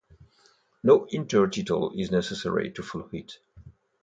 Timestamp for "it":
3.13-3.37